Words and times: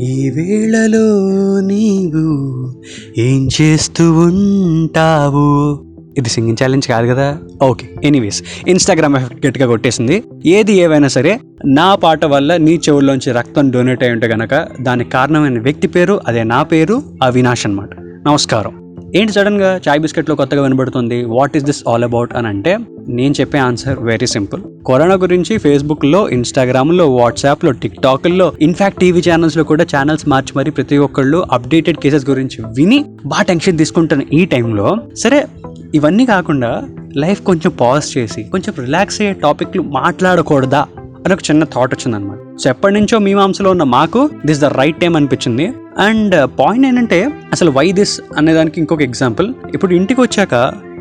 ఈ 0.00 0.30
వేళలో 0.30 1.60
నీవు 1.60 2.72
ఏం 3.18 3.48
చేస్తూ 3.60 4.12
ఉంటావు? 4.12 5.78
ఇది 6.18 6.28
సింగింగ్ 6.28 6.56
ఛాలెంజ్ 6.62 6.88
కాదు 6.88 7.06
కదా? 7.06 7.38
ఓకే 7.62 7.90
ఎనీవేస్ 8.04 8.42
ఇన్స్టాగ్రామ్ 8.68 9.16
ఎఫెక్ట్ 9.16 9.46
గట్టిగా 9.46 9.66
కొట్టేసింది. 9.66 10.22
ఏది 10.46 10.72
ఏవైనా 10.72 11.08
సరే 11.08 11.40
నా 11.66 11.94
పాట 11.94 12.24
వల్ల 12.24 12.56
నీ 12.56 12.74
చెవుల్లోంచి 12.74 13.32
రక్తం 13.32 13.70
డొనేట్ 13.70 14.02
అయి 14.02 14.12
ఉంటే 14.12 14.26
గనక 14.26 14.68
దానికి 14.80 15.10
కారణమైన 15.10 15.60
వ్యక్తి 15.60 15.88
పేరు 15.88 16.20
అదే 16.26 16.42
నా 16.42 16.62
పేరు 16.62 17.02
అవినాష్ 17.22 17.66
అనమాట 17.66 17.90
నమస్కారం. 18.00 18.87
ఏంటి 19.14 19.32
సడన్గా 19.32 19.80
చాయ్ 19.88 20.00
బిస్కెట్లో 20.00 20.34
కొత్తగా 20.34 20.62
వినబడుతుంది? 20.62 21.24
What 21.24 21.56
is 21.56 21.64
this 21.64 21.84
all 21.88 22.04
about 22.04 22.34
అని 22.36 22.48
అంటే 22.48 22.78
నేను 23.08 23.34
చెప్పే 23.40 23.58
ఆన్సర్ 23.58 23.98
వెరీ 23.98 24.26
సింపుల్ 24.26 24.62
కరోనా 24.88 25.14
గురించి 25.14 25.58
ఫేస్బుక్లో 25.58 26.28
ఇన్స్టాగ్రామ్లో 26.28 27.14
వాట్సాప్లో 27.14 27.70
టిక్టాక్లో 27.70 28.52
ఇన్ఫాక్ట్ 28.60 29.00
టీవీ 29.00 29.22
ఛానల్స్లో 29.30 29.64
కూడా 29.64 29.84
ఛానల్స్ 29.84 30.28
మార్చి 30.28 30.52
మరి 30.56 30.70
ప్రతి 30.70 30.96
ఒక్కళ్ళు 30.96 31.46
అప్డేటెడ్ 31.52 31.96
కేసెస్ 31.96 32.30
గురించి 32.30 32.64
విని 32.76 33.04
బాగా 33.26 33.42
టెన్షన్ 33.42 33.78
తీసుకుంటున్న 33.78 34.22
ఈ 34.32 34.44
టైంలో 34.44 34.96
సరే 35.16 35.46
ఇవన్నీ 35.94 36.26
కాకుండా 36.26 36.82
లైఫ్ 37.16 37.42
కొంచెం 37.42 37.72
పాజ్ 37.80 38.18
చేసి 38.18 38.42
కొంచెం 38.42 38.74
రిలాక్స్ 38.84 39.20
అయ్యే 39.20 39.32
టాపిక్లు 39.32 39.82
మాట్లాడకూడదా? 39.82 40.86
అని 41.24 41.32
ఒక 41.34 41.42
చిన్న 41.50 41.64
థాట్ 41.64 41.92
వచ్చిందనమాట. 41.94 42.38
సో 42.62 42.66
ఎప్పటి 42.70 42.94
నుంచో 42.94 43.18
మీమాంసలో 43.18 43.70
ఉన్న 43.70 43.84
మాకు 43.96 44.20
దిస్ 44.46 44.60
ద 44.60 44.68
రైట్ 44.80 45.00
టైం 45.00 45.16
అనిపించింది. 45.16 45.66
అండ్ 46.06 46.34
uh, 46.34 46.46
పాయింట్ 46.60 46.86
ఏంటంటే 46.86 47.18
అసలు 47.52 47.70
వై 47.70 47.86
దిస్ 47.92 48.14
అనేదానికి 48.36 48.76
ఇంకొక 48.80 49.02
ఎగ్జాంపుల్ 49.02 49.48
ఇప్పుడు 49.74 49.92
ఇంటికి 49.94 50.20
వచ్చాక 50.20 50.54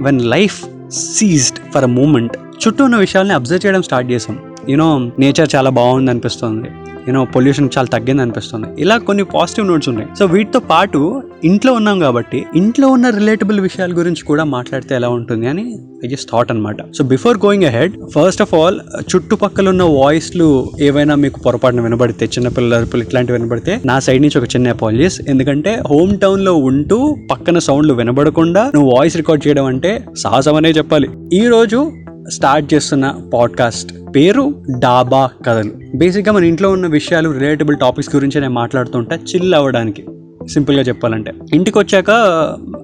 when 0.08 0.22
life 0.36 0.58
ceased 1.02 1.60
for 1.74 1.84
a 1.84 1.92
moment 2.00 2.36
చుట్టూ 2.62 2.84
ఉన్న 2.84 2.98
విషయాల్ని 3.06 3.34
అబ్జర్వ్ 3.34 3.64
చేయడం 3.66 3.82
స్టార్ట్ 3.88 4.08
చేసాం. 4.12 4.38
యూనో 4.70 4.88
నేచర్ 5.20 5.50
చాలా 5.56 5.70
బాగుంది 5.80 6.12
అనిపిస్తుంది 6.12 6.70
యూనో 7.08 7.24
పొల్యూషన్ 7.36 7.70
చాలా 7.78 7.90
తగ్గింది 7.96 8.22
అనిపిస్తుంది. 8.22 8.68
ఇలా 8.84 8.98
కొన్ని 8.98 9.24
పాజిటివ్ 9.36 9.68
నోట్స్ 9.68 9.90
ఉన్నాయి. 9.90 10.10
సో 10.20 10.26
వీటితో 10.26 10.60
పాటు 10.72 11.02
ఇంట్లో 11.44 11.74
ఉన్నాం 11.74 11.98
కాబట్టి 12.00 12.46
ఇంట్లో 12.56 12.88
ఉన్న 12.88 13.10
రిలేటబుల్ 13.10 13.60
విషయాల 13.60 13.92
గురించి 13.98 14.22
కూడా 14.24 14.44
మాట్లాడితే 14.44 14.96
ఎలా 14.96 15.10
ఉంటుంది 15.18 15.48
అని 15.48 15.66
ఐ 16.06 16.08
జస్ట్ 16.08 16.30
థాట్ 16.32 16.52
అనమాట 16.52 16.78
so 16.98 17.04
before 17.04 17.38
going 17.38 17.64
ahead 17.64 17.94
first 18.16 18.42
of 18.42 18.54
all 18.56 18.78
చుట్టుపక్కల 19.12 19.70
ఉన్న 19.70 19.84
వాయిస్లు 19.84 20.48
ఏవైనా 20.82 21.16
మీకు 21.16 21.40
పొరపాటున 21.40 21.82
వినబడితే 21.82 22.26
చిన్నపిల్లల 22.26 22.80
అరుపులు 22.80 23.04
ఇట్లాంటివి 23.04 23.38
వినబడితే 23.38 23.82
నా 23.86 24.00
సైడ్ 24.00 24.22
నుంచి 24.22 24.38
ఒక 24.38 24.50
చిన్న 24.56 24.70
అపాలజీస్ 24.70 25.18
ఎందుకంటే 25.30 25.74
హోమ్ 25.92 26.14
టౌన్లో 26.20 26.54
ఉంటూ 26.70 26.98
పక్కన 27.32 27.60
సౌండ్లు 27.60 27.94
వినబడకుండా 27.94 28.72
నువ్వు 28.76 28.90
వాయిస్ 28.96 29.18
రికార్డ్ 29.18 29.48
చేయడం 29.48 29.66
అంటే 29.66 29.92
సాహసం 30.18 30.56
అనే 30.56 30.72
చెప్పాలి. 30.72 31.10
ఈ 31.34 31.44
రోజు 31.48 31.80
స్టార్ట్ 32.32 32.74
చేస్తున్న 32.74 33.16
పాడ్కాస్ట్ 33.34 33.94
పేరు 34.16 34.56
డాబా 34.80 35.30
కథలు. 35.46 35.72
బేసిక్గా 35.96 36.32
మన 36.32 36.44
ఇంట్లో 36.44 36.72
ఉన్న 36.72 36.88
విషయాలు 36.88 37.30
రిలేటబుల్ 37.30 37.78
టాపిక్స్ 37.78 38.16
గురించి 38.16 38.42
నేను 38.42 38.54
మాట్లాడుతుంటా 38.54 39.16
చిల్ 39.16 39.54
అవ్వడానికి. 39.54 40.06
సింపుల్గా 40.48 40.84
చెప్పాలంటే. 40.84 41.34
ఇంటికి 41.54 41.80
వచ్చాక 41.80 42.12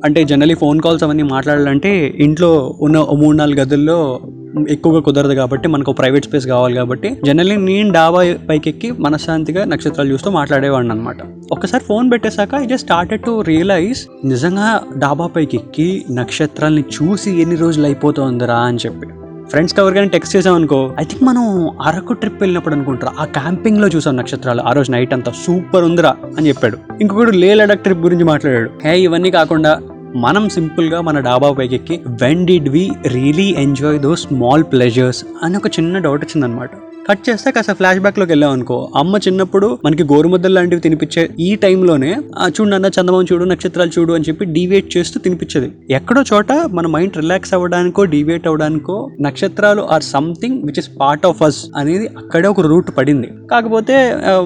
అంటే 0.05 0.23
జనరలీ 0.23 0.53
ఫోన్ 0.53 0.81
కాల్స్ 0.81 1.03
అవన్నీ 1.03 1.23
మాట్లాడాలంటే 1.23 2.13
ఇంట్లో 2.17 2.77
ఉన్న 2.81 2.97
ఓ 2.97 3.15
మూడు 3.15 3.37
నాలుగు 3.37 3.59
గదుల్లో 3.59 4.21
ఎక్కువగా 4.69 4.99
కుదరదు 4.99 5.33
కాబట్టి 5.33 5.67
మనకు 5.67 5.91
ప్రైవేట్ 5.91 6.25
స్పేస్ 6.25 6.47
కావాలి 6.47 6.75
కాబట్టి 6.75 7.17
జనరల్లీ 7.25 7.55
నేను 7.55 7.91
డాబా 7.93 8.37
పైకి 8.49 8.69
ఎక్కి 8.69 8.91
మనశ్శాంతిగా 8.91 9.65
నక్షత్రాలు 9.65 10.13
చూస్తూ 10.13 10.31
మాట్లాడేవాడిని 10.31 10.93
అనమాట 10.93 11.17
ఒకసారి 11.51 11.83
phone 11.83 12.11
పెట్టేశాక 12.11 12.49
I 12.55 12.65
just 12.65 12.85
started 12.85 13.21
to 13.21 13.41
realise 13.41 14.27
నిజంగా 14.27 14.79
డాబా 14.97 15.27
పైకి 15.27 15.57
ఎక్కి 15.57 16.05
నక్షత్రాల్ని 16.11 16.81
చూసి 16.81 17.41
ఎన్ని 17.41 17.55
రోజులు 17.55 17.85
అయిపోతుందిరా 17.85 18.55
అని 18.55 18.77
చెప్పి. 18.77 19.07
ఫ్రెండ్స్ 19.49 19.79
ఎవరికైనా 19.79 20.07
టెక్స్ట్ 20.07 20.35
చేసాం 20.35 20.55
అనుకో 20.55 20.95
ఐ 20.99 21.03
థింక్ 21.03 21.23
మనం 21.23 21.71
అరకు 21.81 22.13
ట్రిప్ 22.13 22.41
వెళ్ళినప్పుడు 22.41 22.75
అనుకుంటారు 22.75 23.11
ఆ 23.19 23.25
క్యాంపింగ్లో 23.25 23.87
చూసాం 23.87 24.17
నక్షత్రాలు. 24.17 24.61
ఆ 24.61 24.71
రోజు 24.71 24.91
నైట్ 24.91 25.13
అంతా 25.13 25.31
సూపర్ 25.45 25.83
ఉందిరా 25.83 26.15
అని 26.37 26.47
చెప్పాడు. 26.47 26.77
ఇంకొకడు 27.01 27.31
లే 27.31 27.53
లడక్ 27.53 27.83
ట్రిప్ 27.83 27.99
గురించి 27.99 28.23
మాట్లాడాడు. 28.23 28.69
హే 28.85 28.99
ఇవన్నీ 28.99 29.31
కాకుండా 29.31 29.79
మనం 30.15 30.49
సింపుల్గా 30.49 31.01
మన 31.01 31.19
డాబా 31.19 31.51
పైకి 31.51 31.75
ఎక్కి 31.75 32.01
when 32.21 32.47
did 32.47 32.69
we 32.69 32.91
really 33.07 33.55
enjoy 33.57 33.99
those 33.99 34.15
small 34.15 34.63
pleasures 34.63 35.25
అని 35.43 35.57
ఒక 35.57 35.67
చిన్న 35.67 35.97
డౌట్ 35.97 36.25
వచ్చిందనమాట 36.25 36.69
కట్ 37.07 37.23
చేస్తే 37.27 37.49
కాస్త 37.55 37.73
ఫ్లాష్ 37.77 37.99
బ్యాక్లోకి 38.03 38.31
వెళ్ళాం 38.31 38.51
అనుకో 38.55 38.75
అమ్మ 38.99 39.15
చిన్నప్పుడు 39.25 39.67
మనకి 39.85 40.03
గోరుముద్దలు 40.11 40.53
లాంటివి 40.57 40.83
తినిపించే 40.85 41.23
ఈ 41.39 41.47
టైంలోనే 41.63 42.11
ఆ 42.37 42.45
చూడు 42.55 42.75
అన్న 42.77 42.89
చందమామ 42.97 43.25
చూడు 43.31 43.45
నక్షత్రాలు 43.51 43.91
చూడు 43.95 44.13
అని 44.17 44.25
చెప్పి 44.27 44.43
డివేట్ 44.57 44.87
చేస్తూ 44.95 45.19
తినిపించేది. 45.25 45.69
ఎక్కడో 45.97 46.21
చోట 46.31 46.51
మన 46.77 46.87
మైండ్ 46.87 47.17
రిలాక్స్ 47.21 47.53
అవ్వడానికో 47.57 48.03
డివేట్ 48.13 48.45
అవ్వడానికో 48.47 48.95
నక్షత్రాలు 49.27 49.81
or 49.95 50.05
something 50.11 50.57
which 50.67 50.79
is 50.83 50.89
part 51.01 51.25
of 51.31 51.41
us 51.47 51.59
అనేది 51.81 52.05
అక్కడే 52.21 52.49
ఒక 52.53 52.65
రూట్ 52.71 52.91
పడింది. 52.97 53.29
కాకపోతే 53.51 53.97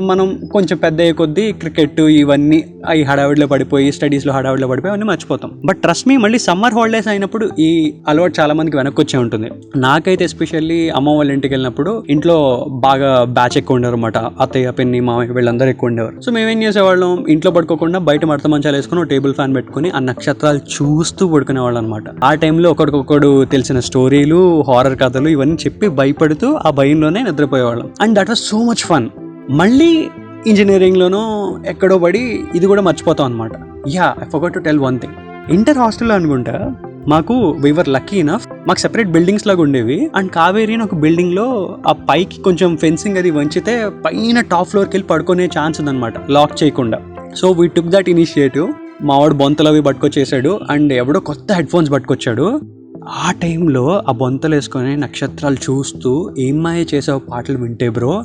మనం 0.09 0.27
కొంచెం 0.55 0.77
పెద్ద 0.85 0.99
అయ్యే 1.05 1.17
కొద్దీ 1.21 1.45
క్రికెట్ 1.61 2.01
ఇవన్నీ 2.21 2.59
ఈ 2.95 3.03
హడావిడిలో 3.11 3.47
పడిపోయి 3.53 3.87
స్టడీస్లో 3.99 4.33
హడావిడిలో 4.37 4.69
పడిపోయి 4.73 4.91
అవన్నీ 4.93 5.09
మర్చిపోతాం. 5.11 5.53
బట్ 5.65 5.81
ట్రస్ట్ 5.85 6.07
మీ 6.07 6.17
మళ్ళీ 6.25 6.41
సమ్మర్ 6.47 6.77
హాలిడేస్ 6.79 7.11
అయినప్పుడు 7.13 7.47
ఈ 7.67 7.69
అలవాటు 8.07 8.35
చాలా 8.39 8.55
మందికి 8.61 8.77
వెనక్కి 8.81 9.01
వచ్చే 9.01 9.17
ఉంటుంది. 9.25 9.51
నాకైతే 9.87 10.25
ఎస్పెషల్లీ 10.31 10.81
అమ్మ 10.97 11.17
వాళ్ళ 11.19 11.31
ఇంటికి 11.37 11.53
వెళ్ళినప్పుడు 11.53 11.93
ఇంట్లో 12.15 12.37
బాగా 12.69 13.23
బ్యాచ్ 13.23 13.57
ఎక్కువ 13.57 13.75
ఉండేవారు 13.75 13.97
అనమాట 13.97 14.17
అత్తయ్య 14.17 14.71
పిన్ని 14.71 14.99
మామయ్య 14.99 15.31
వీళ్ళందరూ 15.31 15.69
ఎక్కువ 15.69 15.87
ఉండేవారు. 15.87 16.21
సో 16.21 16.31
మేమేం 16.31 16.63
చేసేవాళ్ళం? 16.63 17.25
ఇంట్లో 17.29 17.51
పడుకోకుండా 17.51 17.99
బయట 17.99 18.25
మడత 18.25 18.47
మంచాలు 18.47 18.75
వేసుకుని 18.75 19.05
టేబుల్ 19.05 19.33
ఫ్యాన్ 19.33 19.55
పెట్టుకుని 19.55 19.89
ఆ 19.89 19.99
నక్షత్రాలు 19.99 20.61
చూస్తూ 20.75 21.27
పడుకునేవాళ్ళు 21.27 21.79
అనమాట 21.79 22.03
ఆ 22.23 22.33
టైంలో 22.33 22.71
ఒకరికొకడు 22.71 23.45
తెలిసిన 23.45 23.79
స్టోరీలు 23.79 24.63
హారర్ 24.67 24.99
కథలు 24.99 25.29
ఇవన్నీ 25.29 25.55
చెప్పి 25.55 25.87
భయపడుతూ 25.87 26.53
ఆ 26.53 26.69
భయంలోనే 26.69 27.23
నిద్రపోయేవాళ్ళం. 27.23 27.89
And 28.01 28.19
that 28.19 28.29
was 28.29 28.39
so 28.39 28.63
much 28.63 28.83
fun 28.83 29.09
మళ్ళీ 29.49 30.07
ఇంజనీరింగ్లోనూ 30.47 31.21
ఎక్కడో 31.67 31.97
పడి 31.97 32.43
ఇది 32.55 32.65
కూడా 32.65 32.81
మర్చిపోతాం 32.81 33.25
అనమాట 33.25 33.51
yeah 33.89 34.15
I 34.21 34.29
forgot 34.33 34.53
to 34.53 34.59
tell 34.59 34.79
one 34.79 34.99
thing 34.99 35.13
inter 35.53 35.77
హాస్టల్లో 35.77 36.15
అనుకుంటా 36.15 36.73
మాకు 37.07 37.33
వీవర్ 37.49 37.89
లక్కీ 37.89 38.17
ఇనఫ్ 38.17 38.47
మాకు 38.67 38.79
సెపరేట్ 38.79 39.09
బిల్డింగ్స్ 39.09 39.47
లాగా 39.47 39.61
ఉండేవి. 39.61 40.09
అండ్ 40.15 40.31
కావేరి 40.31 40.73
అని 40.73 40.83
ఒక 40.83 40.95
బిల్డింగ్లో 40.95 41.77
ఆ 41.87 41.91
పైకి 41.91 42.41
కొంచెం 42.41 42.77
ఫెన్సింగ్ 42.77 43.17
అది 43.17 43.31
వంచితే 43.31 43.89
పైన 44.05 44.41
టాప్ 44.41 44.69
ఫ్లోర్కి 44.69 44.95
వెళ్ళి 44.95 45.07
పడుకునే 45.07 45.45
ఛాన్స్ 45.45 45.79
ఉందన్నమాట. 45.81 46.13
లాక్ 46.31 46.63
చేయకుండా. 46.63 46.99
So 47.35 47.51
we 47.51 47.67
took 47.67 47.87
that 47.87 48.09
initiative 48.09 48.73
మావాడు 49.01 49.33
బొంతలు 49.33 49.67
అవి 49.67 49.81
పట్టుకొచ్చేసాడు. 49.81 50.59
అండ్ 50.69 50.93
ఎవడో 50.93 51.19
కొత్త 51.19 51.51
హెడ్ 51.51 51.67
ఫోన్స్ 51.67 51.91
పట్టుకొచ్చాడు. 51.91 52.61
ఆ 53.07 53.31
టైంలో 53.31 54.03
ఆ 54.09 54.11
బొంతలు 54.11 54.55
వేసుకొని 54.55 54.97
నక్షత్రాలు 54.97 55.55
చూస్తూ 55.55 56.35
ఏం 56.37 56.63
మాయ 56.63 56.85
చేసావు? 56.93 57.19
పాటలు 57.19 57.57
వింటే 57.57 57.89
బ్రో 57.89 58.23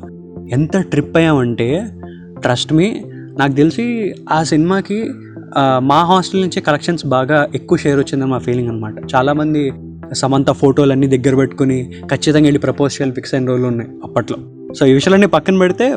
ఎంత 0.53 0.77
ట్రిప్ 0.77 1.17
అయ్యామంటే 1.17 1.87
ట్రస్ట్ 2.39 2.73
మీ 2.73 3.03
నాకు 3.39 3.53
తెలిసి 3.53 4.15
ఆ 4.33 4.43
సినిమాకి 4.43 5.11
మా 5.79 6.05
హాస్టల్ 6.05 6.41
నుంచి 6.41 6.61
కలెక్షన్స్ 6.61 7.07
బాగా 7.07 7.49
ఎక్కువ 7.55 7.79
షేర్ 7.79 7.99
వచ్చిందని 7.99 8.31
మా 8.31 8.39
ఫీలింగ్ 8.39 8.69
అనమాట 8.69 8.95
చాలామంది 9.15 9.73
సమంత 10.15 10.51
ఫోటోలు 10.51 10.93
అన్నీ 10.93 11.19
దగ్గర 11.19 11.37
పెట్టుకుని 11.37 11.93
ఖచ్చితంగా 12.11 12.45
వెళ్ళి 12.45 12.59
ప్రపోజ్ 12.59 12.95
చేయాలి 12.95 13.15
ఫిక్స్ 13.15 13.35
అయిన 13.35 13.47
రోజులు 13.49 13.67
ఉన్నాయి 13.67 13.91
అప్పట్లో. 14.05 14.39
సో 14.75 14.87
ఈ 14.87 14.93
విషయాలన్నీ 14.93 15.27
పక్కన 15.27 15.59
పెడితే 15.59 15.97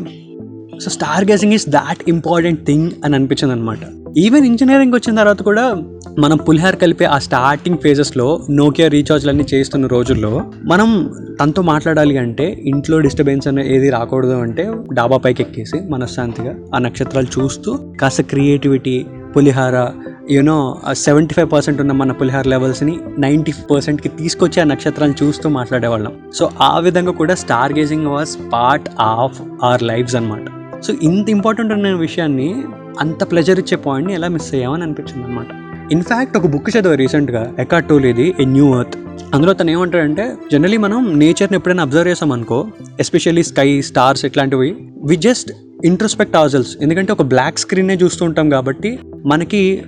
so 0.84 0.90
star 0.90 1.26
gazing 1.26 1.54
is 1.54 1.70
that 1.70 2.10
important 2.10 2.66
thing 2.66 2.92
అని 3.06 3.16
అనిపించింది 3.16 3.54
అనమాట 3.54 3.80
ఈవెన్ 4.18 4.46
ఇంజనీరింగ్ 4.46 4.94
వచ్చిన 4.94 5.16
తర్వాత 5.16 5.42
కూడా 5.44 5.78
మనం 6.20 6.38
పులిహార్ 6.38 6.76
కలిపే 6.76 7.06
ఆ 7.06 7.18
స్టార్టింగ్ 7.18 7.78
ఫేజెస్లో 7.78 8.42
నోకియా 8.50 8.88
రీఛార్జ్లన్నీ 8.88 9.46
చేస్తున్న 9.54 9.88
రోజుల్లో 9.88 10.44
మనం 10.66 11.12
తనతో 11.42 11.62
మాట్లాడాలి 11.62 12.18
అంటే 12.18 12.62
ఇంట్లో 12.66 13.00
డిస్టర్బెన్స్ 13.00 13.48
అనేది 13.48 13.76
ఏది 13.76 13.90
రాకూడదు 13.90 14.32
అంటే 14.32 14.72
డాబా 14.94 15.18
పైకి 15.18 15.44
ఎక్కేసి 15.44 15.80
మనశ్శాంతిగా 15.90 16.56
ఆ 16.76 16.78
నక్షత్రాలు 16.78 17.28
చూస్తూ 17.40 17.80
కాస్త 18.02 18.22
creativity 18.22 19.06
pulihora 19.36 19.92
you know 20.32 20.78
seventy 20.92 21.34
five 21.34 21.52
percent 21.52 21.82
ఉన్న 21.82 21.92
మన 21.92 22.12
పులిహార 22.12 22.48
లెవెల్స్ని 22.48 23.00
నైంటీ 23.20 23.54
పర్సెంట్కి 23.72 24.10
తీసుకొచ్చి 24.10 24.62
ఆ 24.62 24.64
నక్షత్రాన్ని 24.64 25.26
చూస్తూ 25.26 25.50
మాట్లాడేవాళ్ళం. 25.50 26.14
సో 26.34 26.50
ఆ 26.62 26.80
విధంగా 26.80 27.12
కూడా 27.12 27.36
star 27.36 27.74
gazing 27.74 28.08
was 28.08 28.54
part 28.54 28.90
of 29.00 29.42
our 29.64 29.84
lives 29.84 30.16
అనమాట 30.16 30.65
సో 30.86 30.94
ఇంత 31.04 31.30
ఇంపార్టెంట్ 31.30 31.74
ఉన్న 31.74 31.94
విషయాన్ని 31.94 32.64
అంత 33.00 33.32
ప్లెజర్ 33.32 33.60
ఇచ్చే 33.60 33.78
పాయింట్ని 33.78 34.14
ఎలా 34.14 34.28
మిస్ 34.28 34.54
అయ్యామని 34.54 34.84
అనిపించింది 34.84 35.28
అనమాట 35.28 35.48
ఇన్ఫ్యాక్ట్ 35.92 36.38
ఒక 36.38 36.48
బుక్ 36.48 36.78
చదివా 36.78 36.96
రీసెంట్గా 36.96 37.56
ఎకాట్ 37.60 37.90
టోలీది 37.90 38.36
ఏ 38.40 38.46
న్యూ 38.46 38.80
ఎర్త్ 38.80 38.98
అందులో 39.34 39.54
తను 39.54 39.72
ఏమంటాడంటే 39.72 40.36
జనరలీ 40.52 40.78
మనం 40.78 41.20
నేచర్ని 41.20 41.56
ఎప్పుడైనా 41.56 41.84
అబ్జర్వ్ 41.84 42.08
చేసాం 42.08 42.32
అనుకో 42.32 42.68
ఎస్పెషల్లీ 43.00 43.44
స్కై 43.44 43.82
స్టార్స్ 43.82 44.26
ఇట్లాంటివి 44.26 44.76
వి 45.04 45.16
జస్ట్ 45.16 45.52
ఇంట్రస్పెక్ట్ 45.86 46.36
అవర్సెల్స్ 46.36 46.78
ఎందుకంటే 46.82 47.12
ఒక 47.12 47.22
బ్లాక్ 47.22 47.60
స్క్రీన్నే 47.60 47.94
చూస్తూ 47.94 48.26
ఉంటాం 48.26 48.50
కాబట్టి 48.50 49.00
మనకి 49.26 49.84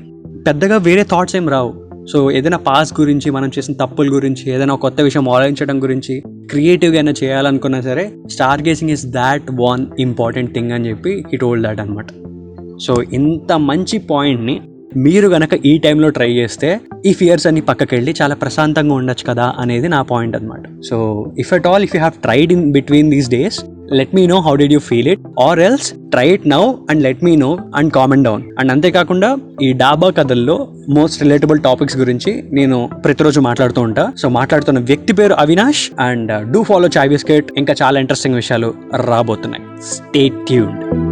పెద్దగా 0.47 0.77
వేరే 0.77 1.03
థాట్స్ 1.03 1.35
ఏం 1.35 1.50
రావు. 1.50 1.73
సో 2.11 2.31
ఏదైనా 2.31 2.57
పాస్ 2.57 2.93
గురించి 3.00 3.31
మనం 3.31 3.47
చేసిన 3.47 3.73
తప్పుల 3.73 4.15
గురించి 4.15 4.51
ఏదైనా 4.51 4.75
కొత్త 4.75 5.01
విషయం 5.01 5.29
ఆలోచించడం 5.29 5.83
గురించి 5.83 6.23
క్రియేటివ్గా 6.49 6.97
అయినా 6.97 7.13
చేయాలనుకున్నా 7.21 7.79
సరే 7.81 8.03
star 8.29 8.61
gazing 8.61 8.91
is 8.91 9.05
that 9.13 9.47
one 9.61 9.83
important 9.99 10.51
thing 10.53 10.71
అని 10.71 10.89
చెప్పి 10.89 11.13
హిట్ 11.31 11.44
ఓల్డ్ 11.44 11.65
దాట్ 11.67 11.79
అనమాట 11.79 12.07
సో 12.85 12.95
ఇంత 13.13 13.51
మంచి 13.67 13.97
పాయింట్ని 14.09 14.55
మీరు 14.97 15.27
గనక 15.27 15.53
ఈ 15.65 15.73
టైంలో 15.77 16.09
ట్రై 16.09 16.29
చేస్తే 16.31 16.69
ఈ 17.05 17.11
ఫియర్స్ 17.13 17.47
అన్ని 17.47 17.61
పక్కకి 17.61 17.94
వెళ్ళి 17.95 18.11
చాలా 18.21 18.35
ప్రశాంతంగా 18.35 18.94
ఉండొచ్చు 18.94 19.25
కదా 19.25 19.47
అనేది 19.59 19.88
నా 19.88 20.01
పాయింట్ 20.11 20.35
అనమాట 20.35 20.63
so 20.89 20.97
if 21.39 21.51
at 21.53 21.67
all 21.67 21.83
if 21.83 21.95
you 21.95 22.01
have 22.01 22.17
tried 22.21 22.53
in 22.53 22.65
between 22.71 23.09
these 23.11 23.29
days 23.29 23.59
let 23.92 24.16
me 24.16 24.28
know 24.28 24.39
how 24.39 24.56
did 24.56 24.74
you 24.74 24.80
feel 24.80 25.07
it 25.07 25.19
or 25.39 25.60
else 25.60 25.92
try 25.92 26.30
it 26.30 26.48
now 26.48 26.74
and 26.89 27.04
let 27.04 27.24
me 27.24 27.36
know 27.36 27.60
and 27.75 27.94
comment 27.94 28.24
down 28.24 28.44
and 28.60 28.72
అంతేకాకుండా 28.72 29.38
ఈ 29.62 29.74
డాబా 29.74 30.10
కథల్లో 30.10 30.68
most 30.89 31.22
relatable 31.22 31.60
topics 31.60 31.98
గురించి 31.98 32.44
నేను 32.54 32.89
ప్రతిరోజు 33.06 33.39
మాట్లాడుతూ 33.39 33.81
ఉంటా. 33.81 34.13
So 34.18 34.30
మాట్లాడుతున్న 34.30 34.80
వ్యక్తి 34.80 35.13
పేరు 35.13 35.34
Avinash 35.34 35.92
and 36.00 36.51
do 36.51 36.63
follow 36.63 36.89
Chai 36.98 37.10
biscuit 37.10 37.51
ఇంకా 37.57 37.75
చాలా 37.84 38.00
ఇంట్రెస్టింగ్ 38.00 38.36
విషయాలు 38.36 38.74
రాబోతున్నాయి. 38.95 39.63
Stay 39.84 40.30
tuned 40.30 41.06